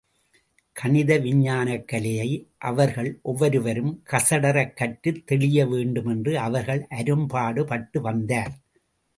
கணித 0.75 1.17
விஞ்ஞானக்கலையை, 1.19 2.29
அவர்கள் 2.57 3.19
ஒவ்வொருவரும் 3.21 4.03
கசடறக் 4.11 4.73
கற்றுத் 4.73 5.23
தெளியவேண்டுமென்று 5.31 6.33
அவர் 6.33 6.87
அரும்பாடுபட்டு 6.89 8.01
வந்தார். 8.01 8.53